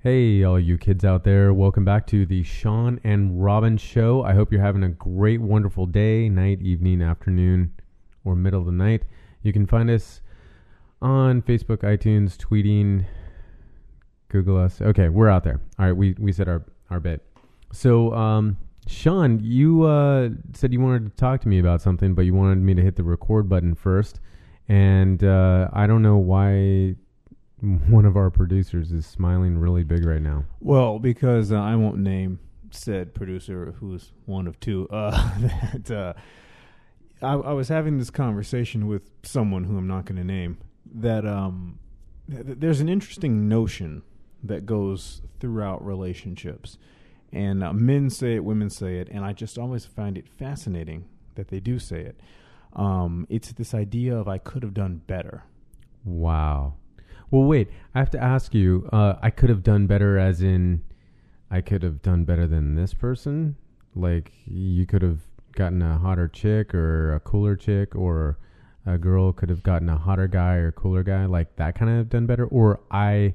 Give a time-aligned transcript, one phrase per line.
[0.00, 1.52] Hey, all you kids out there.
[1.52, 4.22] Welcome back to the Sean and Robin Show.
[4.22, 7.72] I hope you're having a great, wonderful day, night, evening, afternoon,
[8.24, 9.02] or middle of the night.
[9.42, 10.20] You can find us
[11.02, 13.06] on Facebook, iTunes, tweeting,
[14.28, 14.80] Google us.
[14.80, 15.60] Okay, we're out there.
[15.80, 17.26] All right, we, we said our, our bit.
[17.72, 18.56] So, um,
[18.86, 22.58] Sean, you uh, said you wanted to talk to me about something, but you wanted
[22.58, 24.20] me to hit the record button first.
[24.68, 26.94] And uh, I don't know why
[27.88, 30.44] one of our producers is smiling really big right now.
[30.60, 32.38] Well, because uh, I won't name
[32.70, 34.88] said producer, who's one of two.
[34.90, 35.38] Uh,
[35.72, 36.12] that uh,
[37.22, 40.58] I, I was having this conversation with someone who I'm not going to name.
[40.94, 41.78] That um,
[42.30, 44.02] th- there's an interesting notion
[44.42, 46.78] that goes throughout relationships,
[47.32, 51.06] and uh, men say it, women say it, and I just always find it fascinating
[51.34, 52.20] that they do say it.
[52.74, 55.44] Um, it's this idea of I could have done better.
[56.04, 56.74] Wow.
[57.30, 57.68] Well, wait.
[57.94, 58.88] I have to ask you.
[58.92, 60.82] Uh, I could have done better, as in,
[61.50, 63.56] I could have done better than this person.
[63.94, 65.20] Like you could have
[65.52, 68.38] gotten a hotter chick or a cooler chick, or
[68.86, 71.26] a girl could have gotten a hotter guy or cooler guy.
[71.26, 73.34] Like that kind of done better, or I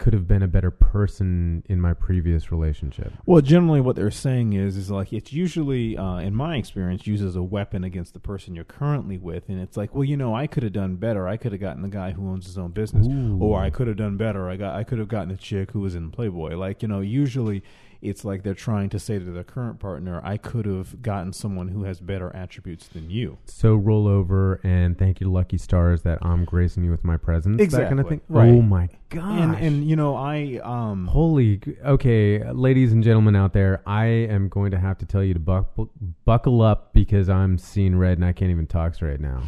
[0.00, 3.12] could have been a better person in my previous relationship.
[3.26, 7.22] Well, generally, what they're saying is, is like it's usually, uh, in my experience, used
[7.22, 10.34] as a weapon against the person you're currently with, and it's like, well, you know,
[10.34, 11.28] I could have done better.
[11.28, 13.38] I could have gotten the guy who owns his own business, Ooh.
[13.40, 14.48] or I could have done better.
[14.48, 16.56] I got, I could have gotten a chick who was in Playboy.
[16.56, 17.62] Like, you know, usually
[18.02, 21.68] it's like they're trying to say to their current partner, I could have gotten someone
[21.68, 23.38] who has better attributes than you.
[23.44, 27.60] So roll over and thank you, lucky stars, that I'm gracing you with my presence.
[27.60, 27.84] Exactly.
[27.84, 28.20] That kind of thing.
[28.28, 28.48] Right.
[28.48, 29.40] Oh my gosh.
[29.40, 34.48] And and you know, I um, Holy, okay, ladies and gentlemen out there, I am
[34.48, 35.90] going to have to tell you to buckle,
[36.24, 39.42] buckle up because I'm seeing red and I can't even talk straight now.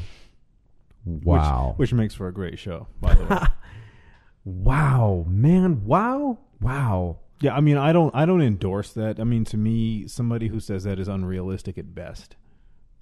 [1.05, 1.75] Wow.
[1.79, 3.39] which, which makes for a great show, by the way.
[4.45, 5.85] wow, man.
[5.85, 6.39] Wow.
[6.61, 7.19] Wow.
[7.43, 9.19] Yeah, I mean, I don't, I don't endorse that.
[9.21, 12.37] I mean, to me, somebody who says that is unrealistic at best.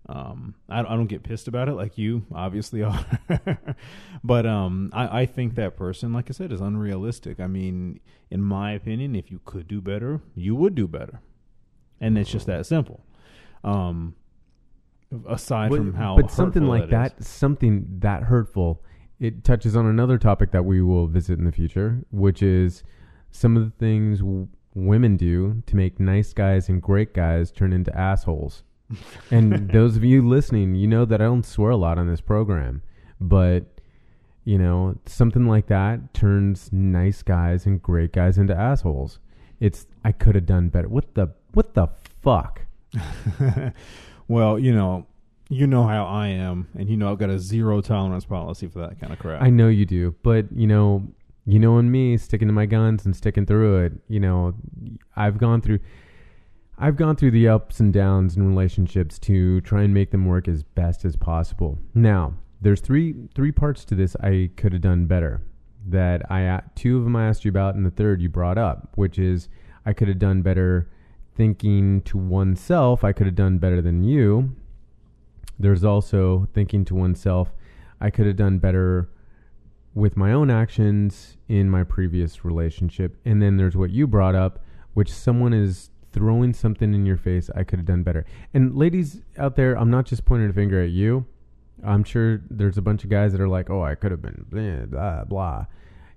[0.09, 3.05] Um, I, I don't get pissed about it like you obviously are,
[4.25, 7.39] but um, I, I think that person, like I said, is unrealistic.
[7.39, 8.01] I mean,
[8.31, 11.21] in my opinion, if you could do better, you would do better,
[12.01, 13.05] and it's just that simple.
[13.63, 14.15] Um,
[15.29, 16.91] aside But- from how, but something like is.
[16.91, 18.83] that, something that hurtful,
[19.21, 22.83] it touches on another topic that we will visit in the future, which is
[23.31, 27.73] some of the things w- women do to make nice guys and great guys turn
[27.73, 28.63] into assholes.
[29.31, 32.21] and those of you listening, you know that I don't swear a lot on this
[32.21, 32.83] program,
[33.21, 33.65] but
[34.45, 39.19] you know, something like that turns nice guys and great guys into assholes.
[39.61, 40.89] It's I could have done better.
[40.89, 41.89] What the what the
[42.23, 42.63] fuck?
[44.29, 45.07] well, you know,
[45.49, 48.81] you know how I am, and you know I've got a zero tolerance policy for
[48.81, 49.43] that kind of crap.
[49.43, 51.07] I know you do, but you know,
[51.53, 53.93] you know, and me sticking to my guns and sticking through it.
[54.09, 54.55] You know,
[55.17, 55.81] I've gone through,
[56.79, 60.49] I've gone through the ups and downs in relationships to try and make them work
[60.49, 61.79] as best as possible.
[61.95, 64.17] Now, there's three three parts to this.
[64.17, 65.43] I could have done better.
[65.87, 68.59] That I uh, two of them I asked you about, and the third you brought
[68.59, 69.49] up, which is
[69.87, 70.91] I could have done better
[71.35, 73.03] thinking to oneself.
[73.03, 74.55] I could have done better than you.
[75.59, 77.53] There's also thinking to oneself.
[78.01, 79.09] I could have done better
[79.95, 83.17] with my own actions in my previous relationship.
[83.25, 84.61] And then there's what you brought up,
[84.95, 87.51] which someone is throwing something in your face.
[87.55, 88.25] I could have done better.
[88.55, 91.27] And ladies out there, I'm not just pointing a finger at you.
[91.85, 94.45] I'm sure there's a bunch of guys that are like, oh, I could have been
[94.49, 95.67] blah, blah, blah.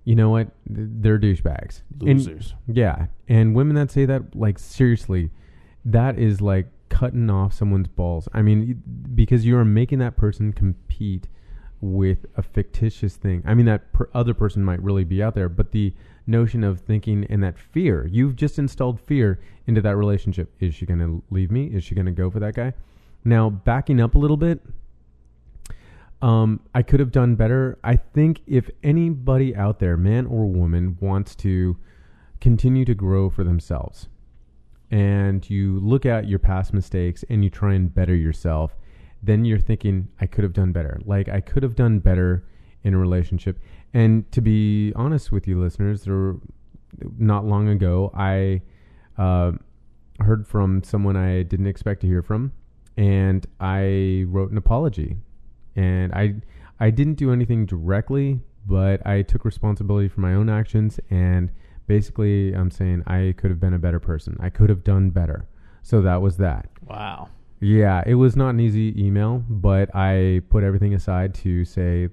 [0.04, 0.50] You know what?
[0.68, 1.82] They're douchebags.
[2.02, 2.54] And- Losers.
[2.68, 3.08] yeah.
[3.30, 5.32] And women that say that, like, seriously,
[5.86, 8.28] that is like cutting off someone's balls.
[8.34, 8.82] I mean,
[9.16, 11.28] because you are making that person compete
[11.84, 13.44] with a fictitious thing.
[13.46, 15.94] I mean, that per- other person might really be out there, but the
[16.26, 20.54] notion of thinking and that fear, you've just installed fear into that relationship.
[20.62, 21.66] Is she going to leave me?
[21.68, 22.74] Is she going to go for that guy?
[23.26, 24.62] Now, backing up a little bit,
[26.22, 27.78] um, I could have done better.
[27.84, 31.76] I think if anybody out there, man or woman, wants to
[32.40, 34.08] continue to grow for themselves,
[34.90, 38.78] and you look at your past mistakes and you try and better yourself,
[39.24, 41.00] then you're thinking, I could have done better.
[41.06, 42.46] Like, I could have done better
[42.84, 43.58] in a relationship.
[43.94, 46.36] And to be honest with you, listeners, there,
[47.18, 48.62] not long ago, I
[49.18, 49.54] uh,
[50.20, 52.52] heard from someone I didn't expect to hear from,
[52.98, 55.16] and I wrote an apology.
[55.76, 56.36] And I,
[56.80, 61.00] I didn't do anything directly, but I took responsibility for my own actions.
[61.10, 61.50] And
[61.88, 64.38] basically, I'm saying I could have been a better person.
[64.40, 65.48] I could have done better.
[65.82, 66.70] So that was that.
[66.86, 67.30] Wow.
[67.64, 72.10] Yeah, it was not an easy email, but I put everything aside to say,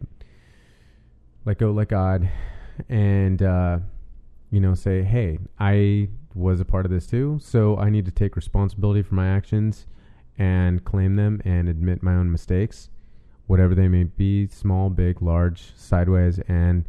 [1.44, 2.30] let go, let God,
[2.88, 3.80] and uh,
[4.52, 8.12] you know, say, hey, I was a part of this too, so I need to
[8.12, 9.88] take responsibility for my actions
[10.38, 12.88] and claim them and admit my own mistakes,
[13.48, 16.84] whatever they may be, small, big, large, sideways, and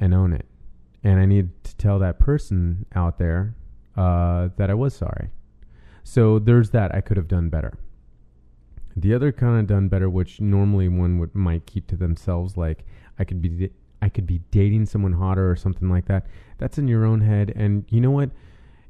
[0.00, 0.46] and own it.
[1.04, 3.54] And I need to tell that person out there
[3.98, 5.28] uh, that I was sorry.
[6.06, 7.76] So there's that I could have done better.
[8.94, 12.86] The other kind of done better, which normally one would might keep to themselves, like
[13.18, 13.70] I could be
[14.00, 16.28] I could be dating someone hotter or something like that.
[16.58, 18.30] That's in your own head, and you know what?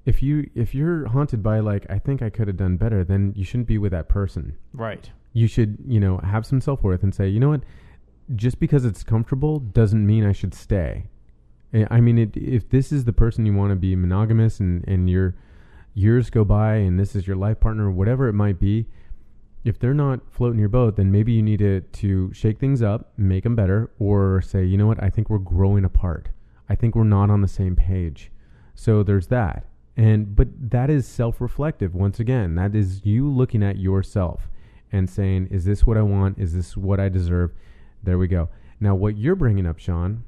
[0.05, 3.33] If you if you're haunted by like I think I could have done better, then
[3.35, 4.59] you shouldn't be with that person.
[4.75, 5.11] Right.
[5.33, 7.62] You should you know have some self worth and say you know what,
[8.35, 11.07] just because it's comfortable doesn't mean I should stay.
[11.73, 14.85] Eh, I mean, it, if this is the person you want to be monogamous and
[14.87, 15.35] and your
[15.97, 18.87] years go by and this is your life partner, whatever it might be,
[19.65, 23.13] if they're not floating your boat, then maybe you need to, to shake things up,
[23.17, 26.29] make them better, or say, you know what, I think we're growing apart.
[26.69, 28.31] I think we're not on the same page.
[28.75, 29.67] So there's that.
[29.97, 32.55] And but that is self-reflective once again.
[32.55, 34.51] That is you looking at yourself
[34.93, 36.39] and saying, is this what I want?
[36.39, 37.53] Is this what I deserve?
[38.03, 38.51] There we go.
[38.79, 40.25] Now what you're bringing up, Sean,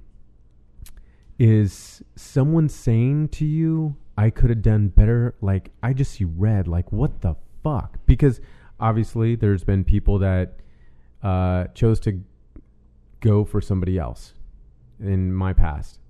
[1.39, 5.37] is someone saying to you, I could have done better.
[5.41, 6.67] Like I just see red.
[6.67, 7.99] Like what the fuck?
[8.05, 8.41] Because
[8.81, 10.57] obviously there's been people that
[11.23, 12.21] uh, chose to
[13.21, 14.35] go for somebody else
[14.99, 16.01] in my past.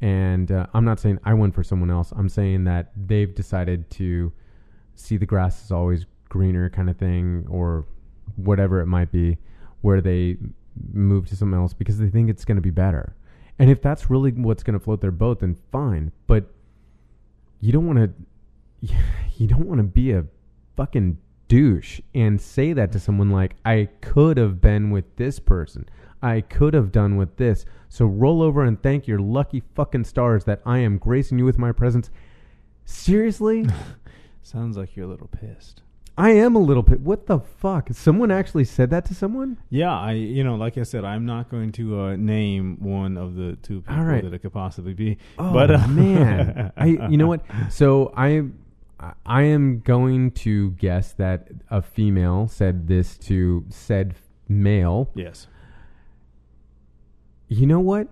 [0.00, 2.10] And uh, I'm not saying I went for someone else.
[2.16, 4.32] I'm saying that they've decided to
[4.94, 7.84] see the grass is always greener kind of thing or
[8.36, 9.36] whatever it might be,
[9.82, 10.38] where they
[10.90, 13.14] move to someone else because they think it's going to be better.
[13.58, 16.12] And if that's really what's going to float their boat, then fine.
[16.26, 16.50] But
[17.62, 18.94] you don't want to,
[19.36, 20.26] you don't want to be a
[20.76, 21.16] fucking
[21.48, 25.88] douche and say that to someone like, I could have been with this person.
[26.20, 27.64] I could have done with this.
[27.88, 31.58] So roll over and thank your lucky fucking stars that I am gracing you with
[31.58, 32.10] my presence.
[32.84, 33.66] Seriously?
[34.42, 35.82] Sounds like you're a little pissed.
[36.16, 37.00] I am a little bit.
[37.00, 37.88] What the fuck?
[37.92, 39.56] Someone actually said that to someone?
[39.70, 43.34] Yeah, I you know, like I said, I'm not going to uh, name one of
[43.34, 44.22] the two people All right.
[44.22, 45.16] that it could possibly be.
[45.38, 47.44] Oh but uh, man, I you know what?
[47.70, 48.44] So I
[49.24, 54.14] I am going to guess that a female said this to said
[54.48, 55.10] male.
[55.14, 55.46] yes,
[57.48, 58.08] You know what?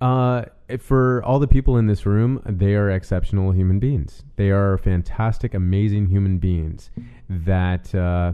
[0.00, 0.44] Uh,
[0.78, 4.24] for all the people in this room, they are exceptional human beings.
[4.36, 6.90] They are fantastic, amazing human beings
[7.28, 8.32] that uh,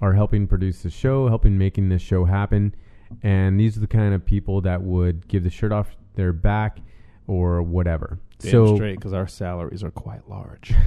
[0.00, 2.74] are helping produce the show, helping making this show happen.
[3.22, 6.78] And these are the kind of people that would give the shirt off their back
[7.26, 8.18] or whatever.
[8.38, 10.74] damn so straight because our salaries are quite large.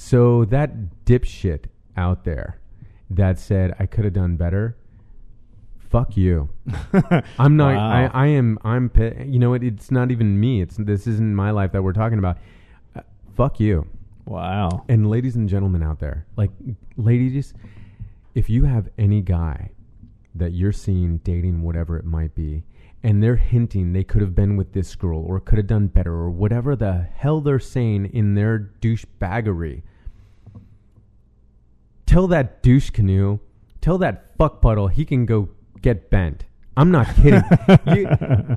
[0.00, 2.58] So that dipshit out there
[3.10, 4.78] that said I could have done better,
[5.90, 6.48] fuck you.
[7.38, 7.74] I'm not.
[7.74, 7.90] Wow.
[7.90, 8.58] I, I am.
[8.64, 8.90] I'm.
[9.26, 10.62] You know, it, it's not even me.
[10.62, 12.38] It's this isn't my life that we're talking about.
[12.96, 13.02] Uh,
[13.36, 13.86] fuck you.
[14.24, 14.84] wow.
[14.88, 16.50] And ladies and gentlemen out there, like
[16.96, 17.52] ladies,
[18.34, 19.70] if you have any guy
[20.34, 22.62] that you're seeing dating, whatever it might be,
[23.02, 26.12] and they're hinting they could have been with this girl or could have done better
[26.12, 29.82] or whatever the hell they're saying in their douchebaggery,
[32.06, 33.38] tell that douche canoe,
[33.80, 35.48] tell that fuck puddle he can go
[35.82, 36.44] get bent.
[36.76, 37.42] I'm not kidding.
[37.94, 38.06] you,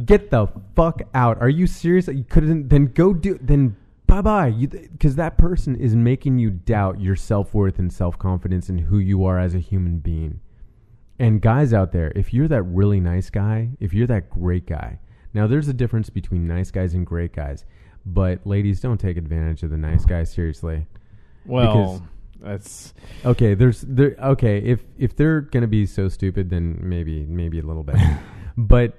[0.05, 1.41] get the fuck out.
[1.41, 2.07] Are you serious?
[2.07, 3.75] You couldn't then go do then
[4.07, 4.51] bye bye.
[4.51, 8.99] Because that person is making you doubt your self worth and self confidence and who
[8.99, 10.39] you are as a human being.
[11.19, 14.99] And guys out there, if you're that really nice guy, if you're that great guy,
[15.33, 17.65] now there's a difference between nice guys and great guys.
[18.05, 20.31] But ladies, don't take advantage of the nice guys.
[20.31, 20.87] Seriously.
[21.45, 22.05] Well,
[22.43, 22.93] that's
[23.25, 24.15] Okay, there's there.
[24.21, 27.95] Okay, if if they're gonna be so stupid, then maybe maybe a little bit.
[28.57, 28.97] but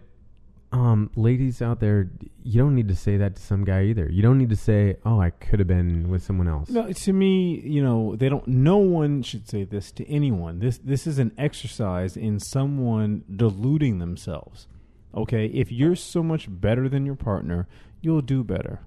[0.73, 2.11] um, ladies out there,
[2.43, 4.11] you don't need to say that to some guy either.
[4.11, 6.91] You don't need to say, "Oh, I could have been with someone else." no.
[6.91, 8.49] To me, you know, they don't.
[8.49, 10.59] No one should say this to anyone.
[10.59, 14.67] This this is an exercise in someone deluding themselves.
[15.15, 17.69] Okay, if you're so much better than your partner,
[18.01, 18.81] you'll do better,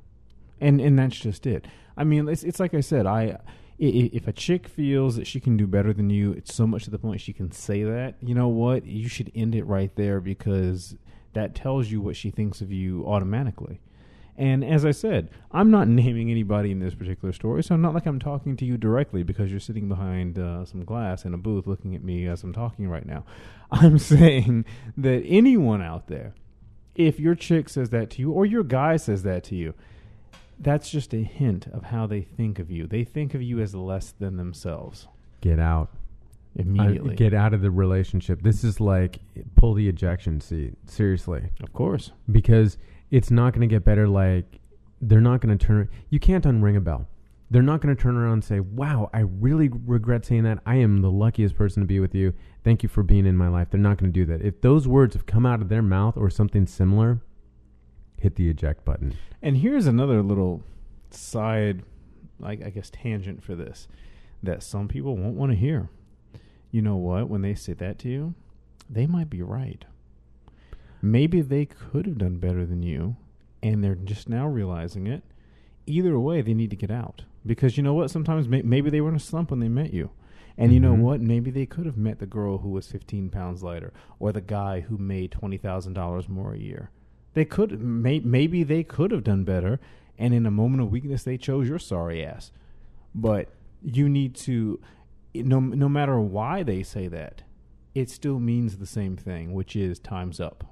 [0.60, 1.68] and and that's just it.
[1.96, 3.06] I mean, it's it's like I said.
[3.06, 3.38] I
[3.80, 6.90] if a chick feels that she can do better than you, it's so much to
[6.90, 8.16] the point she can say that.
[8.22, 8.86] You know what?
[8.86, 10.96] You should end it right there because
[11.34, 13.80] that tells you what she thinks of you automatically.
[14.38, 17.94] And as I said, I'm not naming anybody in this particular story, so I'm not
[17.94, 21.38] like I'm talking to you directly because you're sitting behind uh, some glass in a
[21.38, 23.26] booth looking at me as I'm talking right now.
[23.72, 24.66] I'm saying
[24.98, 26.34] that anyone out there,
[26.96, 29.74] if your chick says that to you or your guy says that to you,
[30.60, 32.88] that's just a hint of how they think of you.
[32.88, 35.08] They think of you as less than themselves
[35.42, 35.90] Get out.
[36.56, 37.14] immediately.
[37.14, 38.42] Uh, get out of the relationship.
[38.42, 39.20] This is like
[39.56, 40.74] pull the ejection seat.
[40.86, 41.44] Seriously.
[41.62, 42.12] of course.
[42.32, 42.78] because
[43.12, 44.08] it's not going to get better.
[44.08, 44.60] Like
[45.02, 45.90] they're not going to turn.
[46.10, 47.08] You can't unring a bell.
[47.50, 50.60] They're not going to turn around and say, "Wow, I really regret saying that.
[50.66, 52.34] I am the luckiest person to be with you.
[52.66, 54.46] Thank you for being in my life." They're not going to do that.
[54.46, 57.22] If those words have come out of their mouth or something similar,
[58.18, 59.16] hit the eject button.
[59.42, 60.64] And here's another little
[61.12, 61.84] side,
[62.40, 63.88] like I guess, tangent for this
[64.44, 65.90] that some people won't want to hear.
[66.72, 67.30] You know what?
[67.30, 68.34] When they say that to you,
[68.90, 69.84] they might be right.
[71.02, 73.16] Maybe they could have done better than you,
[73.64, 75.24] and they're just now realizing it.
[75.86, 78.12] Either way, they need to get out because you know what?
[78.12, 80.10] Sometimes may- maybe they were in a slump when they met you.
[80.58, 81.02] And you know Mhm.
[81.02, 81.22] what?
[81.22, 84.82] Maybe they could have met the girl who was 15 pounds lighter or the guy
[84.82, 86.90] who made $20,000 more a year.
[87.38, 89.80] They could may, maybe they could have done better
[90.18, 92.52] and in a moment of weakness they chose your sorry ass.
[93.14, 93.50] But
[93.84, 94.80] you need to
[95.36, 97.44] no no matter why they say that,
[97.94, 100.64] it still means the same thing, which is time's up.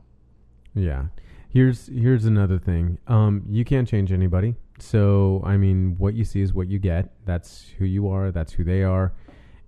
[0.73, 1.09] Yeah.
[1.49, 2.97] Here's here's another thing.
[3.05, 4.55] Um, you can't change anybody.
[4.79, 7.13] So I mean, what you see is what you get.
[7.25, 8.31] That's who you are.
[8.31, 9.13] That's who they are,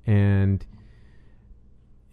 [0.08, 0.66] and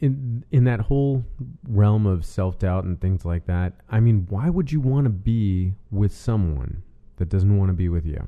[0.00, 1.24] in in that whole
[1.68, 3.74] realm of self doubt and things like that.
[3.88, 6.82] I mean, why would you want to be with someone
[7.16, 8.26] that doesn't want to be with you?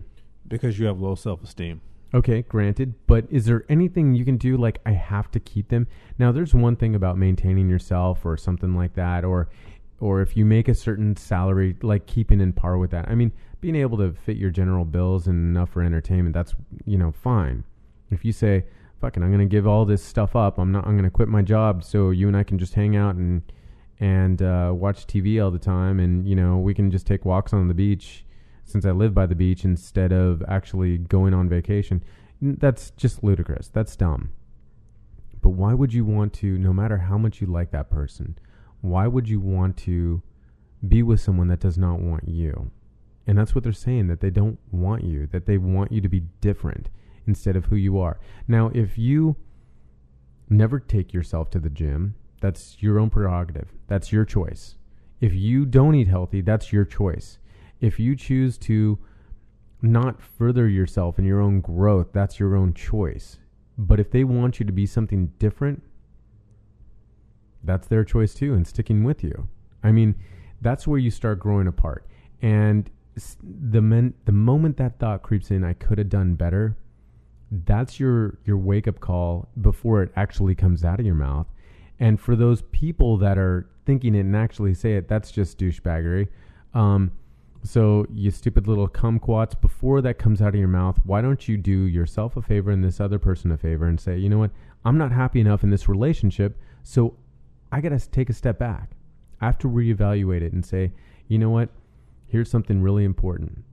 [0.48, 1.80] Because you have low self esteem.
[2.14, 5.86] Okay, granted, but is there anything you can do like I have to keep them?
[6.18, 9.48] Now there's one thing about maintaining yourself or something like that or
[9.98, 13.08] or if you make a certain salary like keeping in par with that.
[13.08, 16.54] I mean, being able to fit your general bills and enough for entertainment, that's
[16.84, 17.64] you know, fine.
[18.10, 18.64] If you say,
[19.00, 20.58] "Fucking I'm to give all this stuff up.
[20.58, 23.16] I'm not I'm to quit my job so you and I can just hang out
[23.16, 23.42] and
[23.98, 27.52] and uh, watch TV all the time and you know, we can just take walks
[27.52, 28.26] on the beach."
[28.66, 32.02] since I live by the beach instead of actually going on vacation.
[32.42, 33.68] That's just ludicrous.
[33.68, 34.32] That's dumb.
[35.40, 38.36] But why would you want to, no matter how much you like that person,
[38.80, 40.20] why would you want to
[40.86, 42.72] be with someone that does not want you?
[43.26, 46.08] And that's what they're saying that they don't want you, that they want you to
[46.08, 46.90] be different
[47.26, 48.18] instead of who you are.
[48.46, 49.36] Now, if you
[50.48, 53.72] never take yourself to the gym, that's your own prerogative.
[53.88, 54.76] That's your choice.
[55.20, 57.38] If you don't eat healthy, that's your choice
[57.80, 58.98] if you choose to
[59.82, 63.38] not further yourself in your own growth, that's your own choice.
[63.78, 65.82] But if they want you to be something different,
[67.62, 69.48] that's their choice too, and sticking with you.
[69.82, 70.14] I mean,
[70.62, 72.06] that's where you start growing apart.
[72.40, 72.90] And
[73.42, 76.76] the men, the moment that thought creeps in, I could have done better.
[77.50, 81.46] That's your your wake up call before it actually comes out of your mouth.
[81.98, 86.28] And for those people that are thinking it and actually say it, that's just douchebaggery.
[86.74, 87.12] Um,
[87.62, 91.56] so, you stupid little kumquats, before that comes out of your mouth, why don't you
[91.56, 94.52] do yourself a favor and this other person a favor and say, you know what,
[94.84, 97.16] I'm not happy enough in this relationship, so
[97.72, 98.90] I got to take a step back.
[99.40, 100.92] I have to reevaluate it and say,
[101.26, 101.70] you know what,
[102.28, 103.64] here's something really important.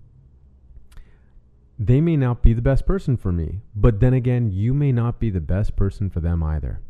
[1.80, 5.20] They may not be the best person for me, but then again, you may not
[5.20, 6.82] be the best person for them either.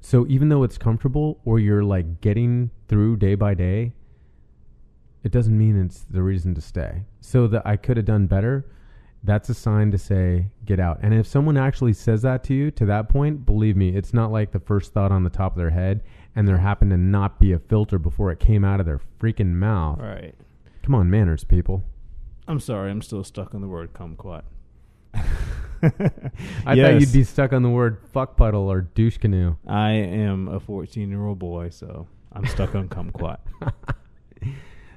[0.00, 3.92] So, even though it's comfortable or you're like getting through day by day,
[5.22, 7.02] it doesn't mean it's the reason to stay.
[7.20, 8.64] So that I could have done better,
[9.22, 11.00] that's a sign to say get out.
[11.02, 14.32] And if someone actually says that to you to that point, believe me, it's not
[14.32, 16.02] like the first thought on the top of their head
[16.34, 19.52] and there happened to not be a filter before it came out of their freaking
[19.54, 19.98] mouth.
[19.98, 20.34] Right.
[20.82, 21.82] Come on, manners, people.
[22.48, 24.42] I'm sorry, I'm still stuck on the word kumquat.
[25.14, 29.56] I thought you'd be stuck on the word fuck puddle or douche canoe.
[29.66, 33.38] I am a 14 year old boy, so I'm stuck on kumquat.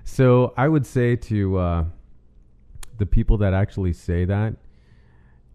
[0.03, 1.85] So I would say to uh,
[2.97, 4.55] the people that actually say that,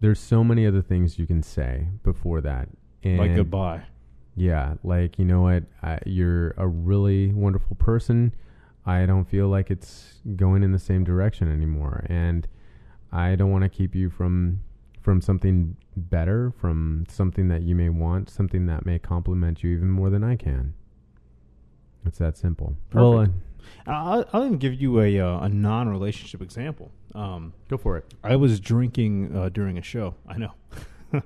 [0.00, 2.68] there's so many other things you can say before that.
[3.02, 3.82] And like goodbye.
[4.36, 8.32] Yeah, like you know what, I, you're a really wonderful person.
[8.88, 12.48] I don't feel like it's going in the same direction anymore, and
[13.12, 14.60] I don't want to keep you from
[15.02, 19.90] from something better, from something that you may want, something that may complement you even
[19.90, 20.72] more than I can.
[22.06, 22.78] It's that simple.
[22.94, 23.26] Well, uh,
[23.86, 26.90] I'll, I'll even give you a uh, a non relationship example.
[27.14, 28.14] Um, go for it.
[28.24, 30.14] I was drinking uh, during a show.
[30.26, 30.54] I know,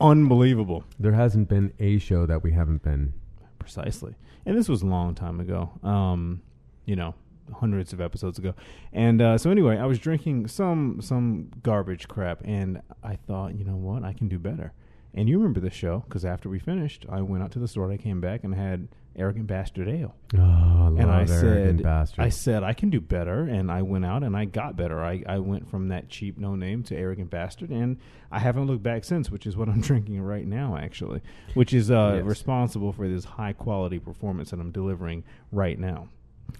[0.00, 0.82] unbelievable.
[0.98, 3.12] There hasn't been a show that we haven't been.
[3.60, 5.70] Precisely, and this was a long time ago.
[5.84, 6.42] Um,
[6.88, 7.14] you know,
[7.60, 8.54] hundreds of episodes ago.
[8.92, 13.64] And uh, so anyway, I was drinking some some garbage crap, and I thought, you
[13.64, 14.72] know what, I can do better.
[15.14, 17.90] And you remember the show because after we finished, I went out to the store.
[17.90, 20.14] I came back and had arrogant bastard ale.
[20.36, 22.24] Oh, I love and I said, bastard.
[22.24, 25.02] I said I can do better, and I went out and I got better.
[25.02, 27.96] I, I went from that cheap no name to arrogant bastard, and
[28.30, 31.20] I haven't looked back since, which is what I'm drinking right now, actually,
[31.54, 32.24] which is uh, Yes.
[32.24, 36.08] responsible for this high quality performance that I'm delivering right now.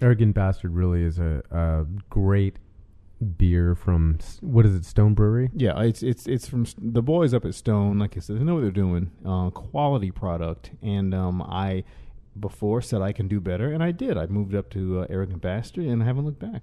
[0.01, 2.57] Arrogant Bastard really is a, a great
[3.37, 5.49] beer from s- what is it, Stone Brewery?
[5.53, 7.99] Yeah, it's it's it's from S- the boys up at Stone.
[7.99, 9.11] Like I said, they know what they're doing.
[9.25, 11.83] Uh, quality product, and um, I
[12.39, 14.17] before said I can do better, and I did.
[14.17, 16.61] I moved up to uh, Arrogant Bastard, and I haven't looked back.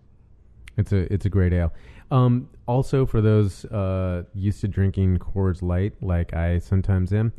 [0.78, 1.72] It's a it's a great ale.
[2.10, 7.32] Um, also, for those uh, used to drinking Coors Light, like I sometimes am,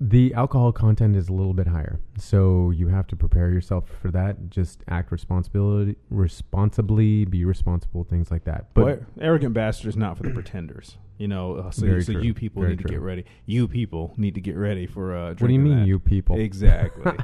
[0.00, 4.10] the alcohol content is a little bit higher, so you have to prepare yourself for
[4.10, 4.48] that.
[4.48, 8.72] Just act responsibility responsibly, be responsible, things like that.
[8.74, 10.96] But But Arrogant Bastard is not for the pretenders.
[11.18, 13.26] You know, uh, so, so you people Very need to get ready.
[13.44, 15.14] You people need to get ready for.
[15.14, 15.86] Uh, what do you mean, that.
[15.86, 16.38] you people?
[16.38, 17.12] Exactly.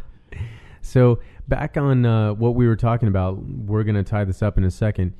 [0.86, 1.18] So
[1.48, 4.70] back on uh, what we were talking about, we're gonna tie this up in a
[4.70, 5.14] second.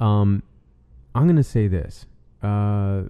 [0.00, 0.42] Um,
[1.14, 2.06] I'm gonna say this:
[2.42, 3.02] uh,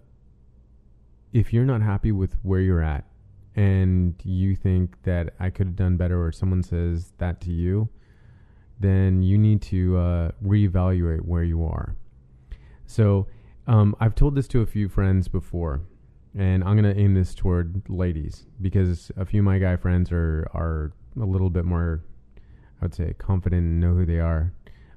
[1.32, 3.06] if you're not happy with where you're at,
[3.54, 7.88] and you think that I could have done better, or someone says that to you,
[8.80, 11.94] then you need to uh, reevaluate where you are.
[12.86, 13.26] So
[13.66, 15.82] um, I've told this to a few friends before,
[16.36, 20.48] and I'm gonna aim this toward ladies because a few of my guy friends are
[20.54, 22.02] are a little bit more,
[22.80, 24.52] I would say, confident and know who they are.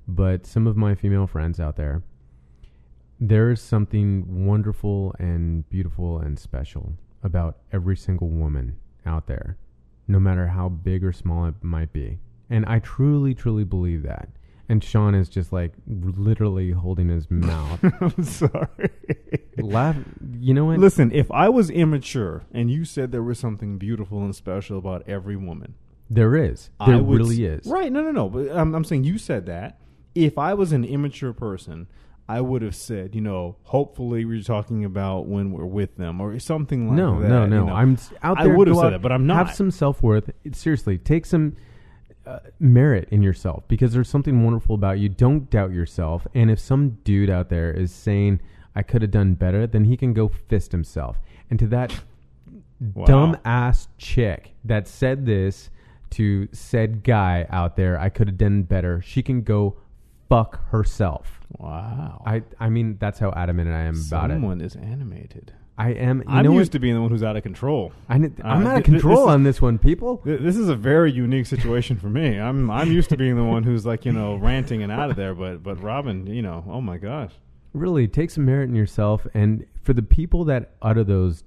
[0.08, 2.04] But some of my female friends out there,
[3.20, 6.94] there is something wonderful and beautiful and special
[7.26, 9.58] about every single woman out there,
[10.08, 12.20] no matter how big or small it might be.
[12.50, 14.30] And I truly, truly believe that.
[14.70, 17.80] And Sean is just like literally holding his mouth.
[18.00, 18.90] I'm sorry.
[19.58, 19.96] Laugh.
[20.40, 20.80] You know what?
[20.80, 25.08] Listen, if I was immature and you said there was something beautiful and special about
[25.08, 25.74] every woman,
[26.10, 26.70] There is.
[26.80, 27.66] I There would really is.
[27.66, 27.92] Right?
[27.92, 28.30] No, no, no.
[28.30, 29.80] But I'm, I'm saying you said that.
[30.14, 31.88] If I was an immature person,
[32.28, 36.40] I would have said, you know, hopefully we're talking about when we're with them or
[36.40, 37.30] something like no, that.
[37.30, 37.68] no, you no.
[37.70, 38.56] I'm out I there.
[38.56, 39.48] would have said it, but I'm not.
[39.48, 40.32] Have some self worth.
[40.52, 41.56] Seriously, take some
[42.26, 45.08] uh, merit in yourself because there's something wonderful about you.
[45.08, 46.26] Don't doubt yourself.
[46.34, 48.42] And if some dude out there is saying
[48.76, 51.20] I could have done better, then he can go fist himself.
[51.50, 51.94] And to that
[52.94, 53.06] Wow.
[53.06, 55.70] dumb ass chick that said this
[56.12, 59.02] to said guy out there, I could have done better.
[59.02, 59.78] She can go
[60.30, 61.40] fuck herself.
[61.58, 62.22] Wow.
[62.26, 64.36] I I mean that's how adamant I am about it.
[64.36, 65.54] Someone is animated.
[65.78, 66.20] I am.
[66.20, 66.72] You I'm know used what?
[66.74, 67.92] to being the one who's out of control.
[68.08, 70.18] I, am Uh, out of th- th- control this is- on this one, people.
[70.26, 72.40] Th- This is a very unique situation for me.
[72.40, 75.18] I'm I'm used to being the one who's like you know ranting and out of
[75.18, 77.34] there, but but Robin, you know, oh my gosh,
[77.74, 79.28] Really, take some merit in yourself.
[79.34, 81.44] And for the people that utter those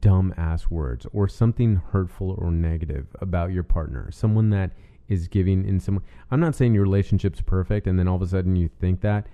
[0.00, 4.70] dumb ass words or something hurtful or negative about your partner, someone that
[5.08, 6.02] is giving in some.
[6.30, 9.26] I'm not saying your relationship's perfect, and then all of a sudden you think that.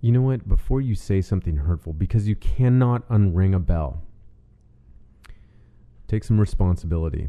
[0.00, 0.48] You know what?
[0.48, 4.02] Before you say something hurtful, because you cannot unring a bell,
[6.06, 7.28] take some responsibility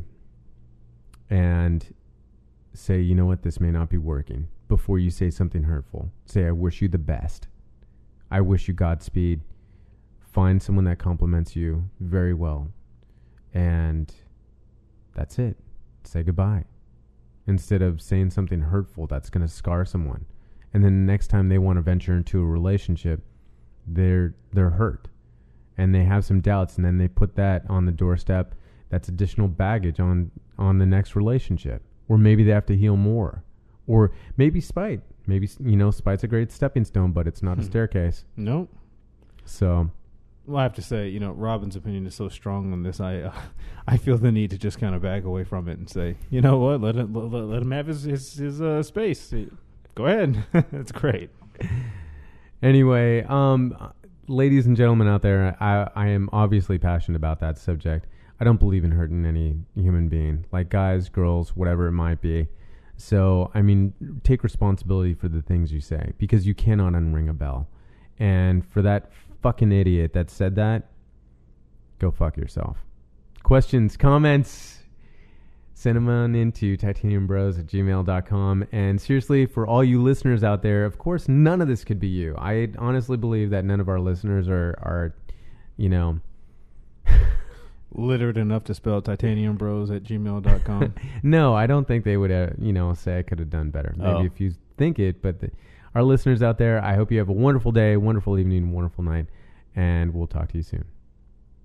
[1.29, 1.93] and
[2.73, 4.47] say, you know what, this may not be working.
[4.67, 7.47] Before you say something hurtful, say, I wish you the best.
[8.29, 9.41] I wish you Godspeed.
[10.19, 12.67] Find someone that compliments you very well.
[13.53, 14.13] And
[15.15, 15.57] that's it.
[16.03, 16.65] Say goodbye.
[17.47, 20.25] Instead of saying something hurtful that's going to scar someone.
[20.73, 23.23] And then the next time they want to venture into a relationship,
[23.87, 25.07] they're they're hurt.
[25.77, 28.53] And they have some doubts and then they put that on the doorstep.
[28.89, 31.83] That's additional baggage on on the next relationship.
[32.09, 33.43] Or maybe they have to heal more.
[33.87, 35.01] Or maybe spite.
[35.25, 37.67] Maybe you know, spite's a great stepping stone, but it's not a Hmm.
[37.67, 38.25] staircase.
[38.35, 38.69] nope.
[39.45, 39.89] So
[40.47, 43.01] Well, I have to say, you know, Robin's opinion is so strong on this.
[43.01, 43.33] I uh,
[43.87, 46.39] I feel the need to just kind of back away from it and say, you
[46.39, 49.33] know what, let it, let, let him have his his, his uh, space.
[49.93, 51.31] Go ahead, it's great.
[52.63, 53.91] anyway, um,
[54.27, 58.07] ladies and gentlemen out there, I I am obviously passionate about that subject.
[58.39, 62.47] I don't believe in hurting any human being, like guys, girls, whatever it might be.
[62.95, 67.33] So, I mean, take responsibility for the things you say because you cannot unring a
[67.33, 67.67] bell.
[68.19, 70.89] And for that fucking idiot that said that,
[71.99, 72.77] go fuck yourself.
[73.43, 74.79] Questions, comments,
[75.73, 78.67] send them on into titaniumbros at gmail.com.
[78.71, 82.07] And seriously, for all you listeners out there, of course, none of this could be
[82.07, 82.35] you.
[82.37, 85.15] I honestly believe that none of our listeners are, are
[85.77, 86.19] you know,
[87.93, 90.93] Literate enough to spell titaniumbros at gmail.com.
[91.23, 93.93] no, I don't think they would, uh, you know, say I could have done better.
[93.97, 94.23] Maybe Oh.
[94.25, 95.49] if you think it, but the,
[95.97, 99.25] our listeners out there, I hope you have a wonderful day, wonderful evening, wonderful night,
[99.75, 100.85] and we'll talk to you soon.